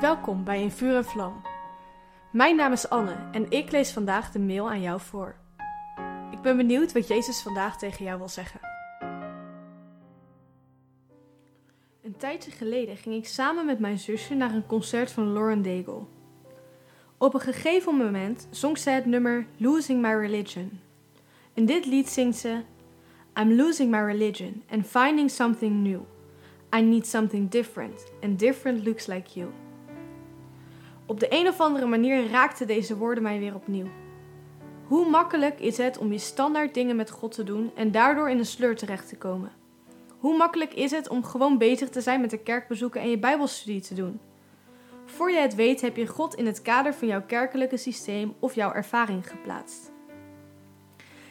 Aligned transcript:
Welkom 0.00 0.44
bij 0.44 0.62
In 0.62 0.70
Vuur 0.70 0.96
en 0.96 1.04
Vlam. 1.04 1.42
Mijn 2.32 2.56
naam 2.56 2.72
is 2.72 2.88
Anne 2.88 3.16
en 3.32 3.50
ik 3.50 3.70
lees 3.70 3.92
vandaag 3.92 4.30
de 4.30 4.38
mail 4.38 4.70
aan 4.70 4.80
jou 4.80 5.00
voor. 5.00 5.36
Ik 6.30 6.40
ben 6.40 6.56
benieuwd 6.56 6.92
wat 6.92 7.08
Jezus 7.08 7.42
vandaag 7.42 7.78
tegen 7.78 8.04
jou 8.04 8.18
wil 8.18 8.28
zeggen. 8.28 8.60
Een 12.02 12.16
tijdje 12.16 12.50
geleden 12.50 12.96
ging 12.96 13.14
ik 13.14 13.26
samen 13.26 13.66
met 13.66 13.78
mijn 13.78 13.98
zusje 13.98 14.34
naar 14.34 14.54
een 14.54 14.66
concert 14.66 15.10
van 15.10 15.32
Lauren 15.32 15.62
Daigle. 15.62 16.02
Op 17.18 17.34
een 17.34 17.40
gegeven 17.40 17.96
moment 17.96 18.48
zong 18.50 18.78
ze 18.78 18.90
het 18.90 19.06
nummer 19.06 19.46
Losing 19.56 20.02
My 20.02 20.14
Religion. 20.14 20.80
In 21.52 21.66
dit 21.66 21.86
lied 21.86 22.08
zingt 22.08 22.36
ze: 22.36 22.62
I'm 23.38 23.52
losing 23.52 23.90
my 23.90 24.00
religion 24.00 24.62
and 24.70 24.86
finding 24.86 25.30
something 25.30 25.82
new. 25.82 26.00
I 26.76 26.80
need 26.80 27.06
something 27.06 27.50
different, 27.50 28.12
and 28.22 28.38
different 28.38 28.84
looks 28.84 29.06
like 29.06 29.38
you. 29.38 29.63
Op 31.06 31.20
de 31.20 31.26
een 31.30 31.48
of 31.48 31.60
andere 31.60 31.86
manier 31.86 32.30
raakten 32.30 32.66
deze 32.66 32.96
woorden 32.96 33.22
mij 33.22 33.38
weer 33.38 33.54
opnieuw. 33.54 33.86
Hoe 34.86 35.10
makkelijk 35.10 35.60
is 35.60 35.76
het 35.76 35.98
om 35.98 36.12
je 36.12 36.18
standaard 36.18 36.74
dingen 36.74 36.96
met 36.96 37.10
God 37.10 37.32
te 37.32 37.44
doen 37.44 37.70
en 37.74 37.90
daardoor 37.90 38.30
in 38.30 38.38
een 38.38 38.46
sleur 38.46 38.76
terecht 38.76 39.08
te 39.08 39.16
komen? 39.16 39.52
Hoe 40.18 40.36
makkelijk 40.36 40.74
is 40.74 40.90
het 40.90 41.08
om 41.08 41.24
gewoon 41.24 41.58
bezig 41.58 41.88
te 41.88 42.00
zijn 42.00 42.20
met 42.20 42.30
de 42.30 42.38
kerkbezoeken 42.38 43.00
en 43.00 43.10
je 43.10 43.18
Bijbelstudie 43.18 43.80
te 43.80 43.94
doen? 43.94 44.20
Voor 45.04 45.30
je 45.30 45.38
het 45.38 45.54
weet 45.54 45.80
heb 45.80 45.96
je 45.96 46.06
God 46.06 46.34
in 46.34 46.46
het 46.46 46.62
kader 46.62 46.94
van 46.94 47.08
jouw 47.08 47.22
kerkelijke 47.22 47.76
systeem 47.76 48.34
of 48.38 48.54
jouw 48.54 48.72
ervaring 48.72 49.28
geplaatst. 49.28 49.92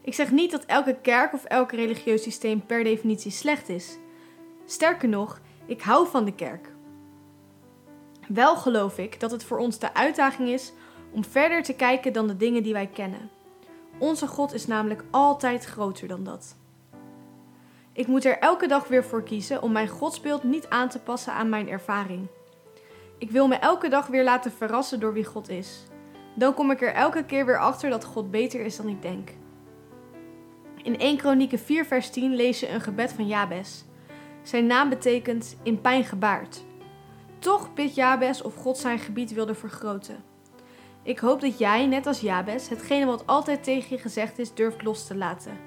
Ik 0.00 0.14
zeg 0.14 0.30
niet 0.30 0.50
dat 0.50 0.64
elke 0.64 0.96
kerk 1.02 1.32
of 1.32 1.44
elk 1.44 1.72
religieus 1.72 2.22
systeem 2.22 2.66
per 2.66 2.84
definitie 2.84 3.30
slecht 3.30 3.68
is. 3.68 3.98
Sterker 4.64 5.08
nog, 5.08 5.40
ik 5.66 5.82
hou 5.82 6.08
van 6.08 6.24
de 6.24 6.34
kerk. 6.34 6.75
Wel 8.28 8.56
geloof 8.56 8.98
ik 8.98 9.20
dat 9.20 9.30
het 9.30 9.44
voor 9.44 9.58
ons 9.58 9.78
de 9.78 9.94
uitdaging 9.94 10.48
is 10.48 10.72
om 11.12 11.24
verder 11.24 11.62
te 11.62 11.74
kijken 11.74 12.12
dan 12.12 12.26
de 12.26 12.36
dingen 12.36 12.62
die 12.62 12.72
wij 12.72 12.86
kennen. 12.86 13.30
Onze 13.98 14.26
God 14.26 14.54
is 14.54 14.66
namelijk 14.66 15.04
altijd 15.10 15.64
groter 15.64 16.08
dan 16.08 16.24
dat. 16.24 16.56
Ik 17.92 18.06
moet 18.06 18.24
er 18.24 18.38
elke 18.38 18.66
dag 18.66 18.88
weer 18.88 19.04
voor 19.04 19.22
kiezen 19.22 19.62
om 19.62 19.72
mijn 19.72 19.88
godsbeeld 19.88 20.42
niet 20.42 20.68
aan 20.68 20.88
te 20.88 20.98
passen 20.98 21.32
aan 21.32 21.48
mijn 21.48 21.68
ervaring. 21.68 22.26
Ik 23.18 23.30
wil 23.30 23.48
me 23.48 23.54
elke 23.54 23.88
dag 23.88 24.06
weer 24.06 24.24
laten 24.24 24.52
verrassen 24.52 25.00
door 25.00 25.12
wie 25.12 25.24
God 25.24 25.48
is. 25.48 25.86
Dan 26.34 26.54
kom 26.54 26.70
ik 26.70 26.82
er 26.82 26.92
elke 26.92 27.24
keer 27.24 27.46
weer 27.46 27.58
achter 27.58 27.90
dat 27.90 28.04
God 28.04 28.30
beter 28.30 28.60
is 28.60 28.76
dan 28.76 28.88
ik 28.88 29.02
denk. 29.02 29.30
In 30.82 30.98
1 30.98 31.16
Kronieken 31.16 31.58
4 31.58 31.86
vers 31.86 32.10
10 32.10 32.34
lees 32.34 32.60
je 32.60 32.68
een 32.68 32.80
gebed 32.80 33.12
van 33.12 33.26
Jabes. 33.26 33.84
Zijn 34.42 34.66
naam 34.66 34.88
betekent 34.88 35.56
in 35.62 35.80
pijn 35.80 36.04
gebaard. 36.04 36.64
Toch 37.38 37.74
bidt 37.74 37.94
Jabes 37.94 38.42
of 38.42 38.54
God 38.54 38.78
zijn 38.78 38.98
gebied 38.98 39.32
wilde 39.32 39.54
vergroten. 39.54 40.24
Ik 41.02 41.18
hoop 41.18 41.40
dat 41.40 41.58
jij, 41.58 41.86
net 41.86 42.06
als 42.06 42.20
Jabes, 42.20 42.68
hetgene 42.68 43.06
wat 43.06 43.26
altijd 43.26 43.64
tegen 43.64 43.96
je 43.96 44.02
gezegd 44.02 44.38
is, 44.38 44.54
durft 44.54 44.82
los 44.82 45.06
te 45.06 45.16
laten. 45.16 45.58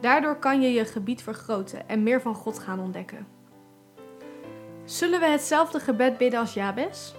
Daardoor 0.00 0.36
kan 0.36 0.62
je 0.62 0.72
je 0.72 0.84
gebied 0.84 1.22
vergroten 1.22 1.88
en 1.88 2.02
meer 2.02 2.20
van 2.20 2.34
God 2.34 2.58
gaan 2.58 2.80
ontdekken. 2.80 3.26
Zullen 4.84 5.20
we 5.20 5.26
hetzelfde 5.26 5.80
gebed 5.80 6.18
bidden 6.18 6.40
als 6.40 6.54
Jabes? 6.54 7.14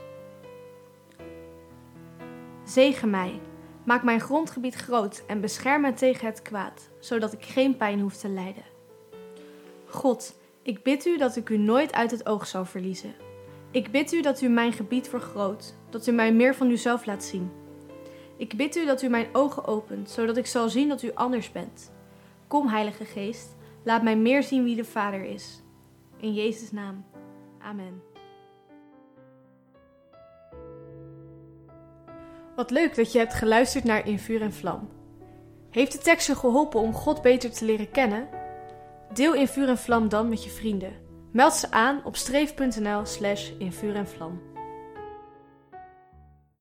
Zegen 2.64 3.10
mij, 3.10 3.40
maak 3.86 4.04
mijn 4.04 4.20
grondgebied 4.20 4.76
groot 4.76 5.24
en 5.28 5.42
bescherm 5.42 5.82
me 5.82 5.94
tegen 5.94 6.26
het 6.26 6.42
kwaad, 6.42 6.90
zodat 7.00 7.34
ik 7.34 7.44
geen 7.44 7.78
pijn 7.78 8.00
hoef 8.00 8.16
te 8.16 8.30
lijden. 8.30 8.64
God, 9.86 10.40
ik 10.62 10.84
bid 10.84 11.06
u 11.06 11.18
dat 11.18 11.36
ik 11.36 11.50
u 11.50 11.58
nooit 11.58 11.94
uit 11.94 12.12
het 12.12 12.26
oog 12.26 12.48
zal 12.48 12.66
verliezen. 12.66 13.27
Ik 13.72 13.92
bid 13.92 14.14
u 14.14 14.22
dat 14.22 14.42
u 14.42 14.48
mijn 14.48 14.74
gebied 14.74 15.10
vergroot, 15.10 15.76
dat 15.90 16.08
u 16.08 16.12
mij 16.12 16.34
meer 16.34 16.56
van 16.56 16.70
uzelf 16.70 17.06
laat 17.06 17.24
zien. 17.24 17.52
Ik 18.38 18.58
bid 18.58 18.76
u 18.76 18.86
dat 18.86 19.02
u 19.02 19.08
mijn 19.08 19.28
ogen 19.32 19.66
opent, 19.66 20.10
zodat 20.10 20.38
ik 20.38 20.46
zal 20.46 20.70
zien 20.70 20.90
dat 20.90 21.02
u 21.02 21.12
anders 21.14 21.52
bent. 21.52 21.92
Kom, 22.48 22.68
Heilige 22.68 23.06
Geest, 23.06 23.56
laat 23.84 24.04
mij 24.04 24.18
meer 24.18 24.44
zien 24.44 24.64
wie 24.64 24.76
de 24.76 24.86
Vader 24.86 25.24
is. 25.24 25.64
In 26.18 26.34
Jezus' 26.34 26.72
naam. 26.72 27.06
Amen. 27.60 28.02
Wat 32.56 32.72
leuk 32.72 32.96
dat 32.96 33.12
je 33.12 33.18
hebt 33.18 33.34
geluisterd 33.34 33.84
naar 33.84 34.08
In 34.08 34.20
Vuur 34.20 34.42
en 34.42 34.54
Vlam. 34.54 34.90
Heeft 35.70 35.92
de 35.92 35.98
tekst 35.98 36.28
je 36.28 36.36
geholpen 36.36 36.80
om 36.80 36.94
God 36.94 37.22
beter 37.22 37.52
te 37.52 37.66
leren 37.66 37.92
kennen? 37.92 38.30
Deel 39.14 39.34
In 39.34 39.48
Vuur 39.48 39.70
en 39.70 39.78
Vlam 39.78 40.10
dan 40.10 40.30
met 40.30 40.44
je 40.44 40.50
vrienden. 40.50 41.07
Meld 41.38 41.54
ze 41.54 41.72
aan 41.72 42.02
op 42.04 42.16
streef.nl 42.16 43.06
slash 43.06 43.52
in 43.58 43.72
vuur 43.72 43.96
en 43.96 44.08
vlam. 44.08 44.42